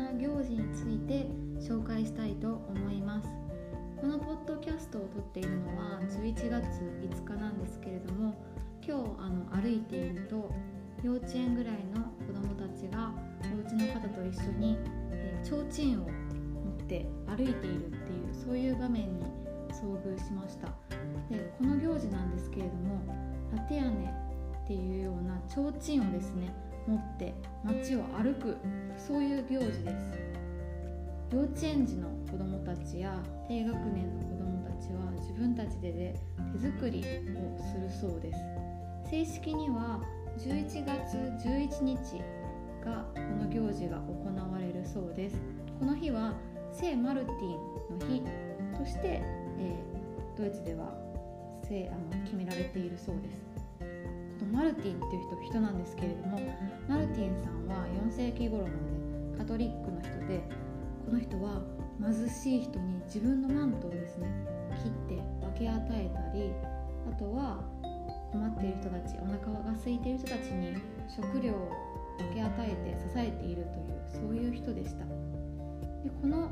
[0.00, 1.26] な行事について
[1.60, 3.28] 紹介したいと思います。
[4.00, 6.64] このポッドキャストを撮っているのは11月
[7.02, 8.34] 5日なんですけれども
[8.82, 10.50] 今日あの歩いていると
[11.02, 13.12] 幼稚園ぐらいの子どもたちが
[13.52, 14.78] お家の方と一緒に、
[15.12, 19.26] えー、提灯を持って歩いているっていうそういう場面に
[19.68, 20.68] 遭遇しました。
[21.28, 23.02] でこの行事なんですけれども
[23.52, 24.14] ラテアネ
[24.64, 26.54] っていうような提灯をですね
[26.86, 27.34] 持って
[27.64, 28.56] 街を歩く
[28.96, 30.12] そういう行事です。
[31.32, 36.14] 幼稚園児の子どもたちや低学年の子どもたちは自分たちでで
[36.52, 37.02] 手作りを
[37.62, 38.38] するそうです。
[39.10, 40.00] 正式には
[40.38, 41.16] 11月
[41.46, 41.96] 11日
[42.84, 45.36] がこの行事が行われるそうです。
[45.78, 46.34] この日は
[46.72, 48.50] 聖マルティンの日。
[48.80, 49.20] として、
[49.58, 53.59] えー、ドイツではあの決められているそうです。
[54.52, 56.40] マルティンっていう人人なんですけれども
[56.88, 60.42] マルティンさんは4世紀頃の、ね、カトリックの人で
[61.06, 61.62] この人は
[62.00, 64.28] 貧しい人に自分のマントをですね
[64.82, 66.52] 切って分け与えたり
[67.10, 67.64] あとは
[68.32, 70.76] 困っている人たちお腹が空いている人たちに
[71.08, 71.70] 食料を
[72.18, 75.04] 分け与えて支えているというそういう人でした。
[75.04, 76.50] でこの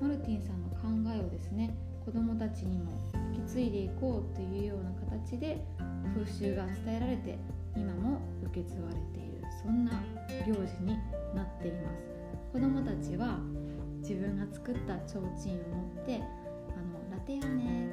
[0.00, 1.74] マルティンさんの考えをですね
[2.06, 2.92] 子どもたちにも
[3.34, 5.60] 引き継いでいこうというような形で
[6.14, 7.36] 風習が伝えられて
[7.74, 9.90] 今も受け継がれているそんな
[10.46, 10.96] 行事に
[11.34, 12.06] なっています。
[12.52, 13.40] 子どもたちは
[14.02, 15.32] 自分が作った提灯を持
[16.02, 17.88] ってあのラテアネ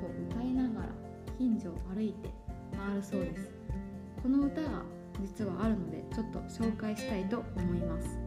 [0.00, 0.88] と歌いながら
[1.36, 2.30] 近所を歩いて
[2.78, 3.50] 回るそうです。
[4.22, 4.84] この歌が
[5.20, 8.25] 実はあるのでちょっと紹介したいと思います。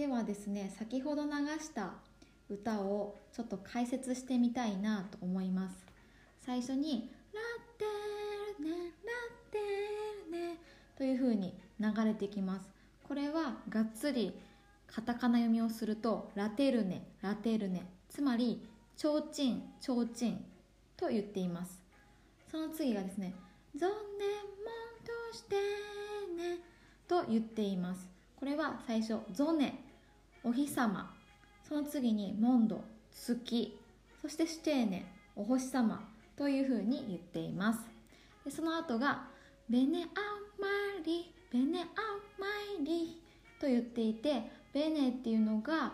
[0.00, 1.30] ではですね先ほど流
[1.62, 1.90] した
[2.48, 5.76] 歌をちょっと解説してみたいなと思います。
[6.38, 7.44] 最初に「ラッ
[7.76, 8.88] テルネラッ
[9.52, 9.58] テ
[10.24, 10.56] ルネ」
[10.96, 12.70] という風に流れてきます。
[13.06, 14.32] これはがっつり
[14.86, 18.66] カタカナ読みをするとラテルネラテルネつまり
[18.96, 20.42] ちょうちんちょうちん
[20.96, 21.82] と言っています。
[22.50, 23.34] その次がですね
[23.76, 25.56] ゾンネモンとして
[26.38, 26.58] ね
[27.06, 28.08] と言っています。
[28.34, 29.89] これは最初ゾネ
[30.42, 31.14] お日様。
[31.68, 33.78] その次にモンド月。
[34.22, 35.06] そしてシュテーネ
[35.36, 36.08] お星様。
[36.40, 37.80] というふうに言っています。
[38.46, 39.28] でその後が
[39.68, 40.06] ベネアン
[40.58, 40.68] マ
[41.04, 41.86] リベネアン
[42.38, 42.46] マ
[42.82, 43.20] リ
[43.60, 45.92] と言っていてベネっていうのが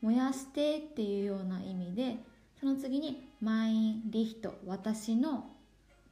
[0.00, 2.18] 燃やしてっていうような意味で
[2.60, 5.50] その次にマインリヒト私の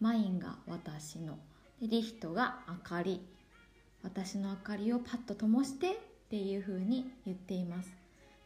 [0.00, 1.38] マインが私の。
[1.80, 3.20] リヒトが明かり。
[4.02, 7.90] 私の明かりをパッと灯してっていうふうに言っています。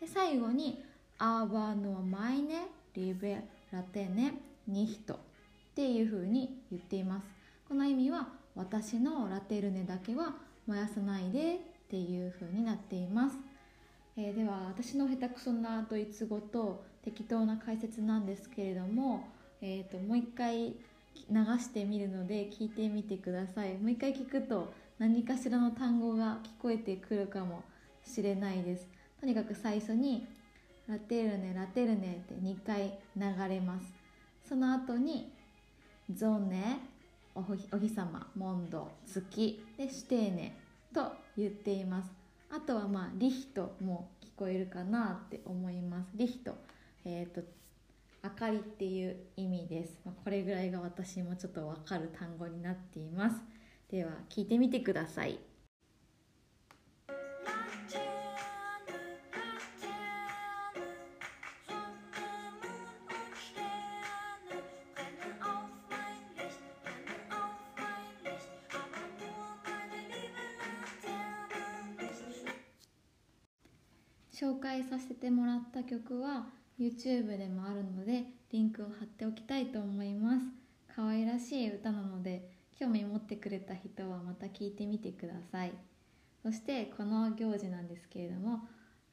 [0.00, 0.84] で最後に
[1.18, 4.34] 「アーバノマイネリベラテネ
[4.68, 5.14] ニヒト」
[5.72, 7.26] っていうふうに言っています。
[7.68, 10.34] この意味は私のラテルネだけは
[10.66, 11.58] 燃やさないでっ
[11.90, 13.36] ていうふうになっています、
[14.16, 19.28] えー、では私の下手くそなドイツ語と適当な解説なんですけれども、
[19.60, 20.74] えーと、ともう一回流
[21.58, 23.74] してみるので聞いてみてください。
[23.78, 27.62] もう一回聞くと何かしらの単語が聞こえてくるかも
[28.04, 28.88] しれないです。
[29.20, 30.26] とにかく最初に
[30.88, 33.92] 「ラテルネラテルネ」って2回流れます。
[34.48, 35.32] その後に
[36.12, 36.80] 「ゾネ」
[37.34, 37.42] お
[37.78, 40.56] 日様モンド月で「シテーネ」
[40.92, 42.10] と言っています。
[42.50, 46.10] あとはまあリヒトも聞こえるかなって思います。
[46.14, 46.56] リヒト
[47.04, 47.42] えっ、ー、と
[48.24, 53.36] 明かりっていう意味です、まあ、これぐらいが私もちょっとわかる単語になっています。
[53.90, 55.38] では聞いてみてください。
[74.32, 76.46] 紹介させてもらった曲は
[76.80, 80.46] YouTube でもあるのでリンクを貼っておきたいと思います。
[80.94, 85.72] 可愛らしい歌なので興味持ってくれた人はまた聞いてみてください。
[86.42, 88.60] そしてこの行事なんですけれども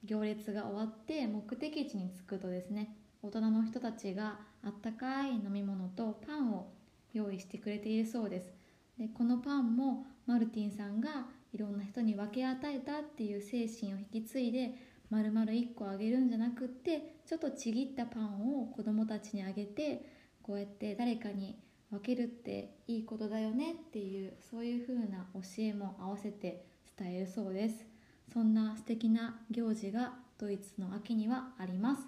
[0.03, 6.71] 行列が終わって目的地に着くとですね大人の人たちがあったかい飲み物とパンを
[7.13, 8.53] 用意してくれているそうです。
[8.97, 14.73] でこのパンもマルティンさんがいろんな人に分け与えたっていう精神を引き継いで
[15.09, 20.05] 丸々1個あげるんじゃなくってちょっとちぎったパンを子供たちにあげて
[20.43, 21.57] こうやって誰かに
[21.91, 26.65] 分けるっていいことだよねっていうそういう風な教えも合わせて
[26.97, 27.85] 伝えるそうです。
[28.31, 32.03] そんな素敵な行事がドイツの秋にはあります。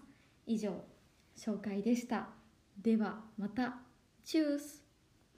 [0.45, 0.73] 以上
[1.35, 2.29] 紹介でした。
[2.79, 3.77] ではまた。
[4.23, 4.90] チュース。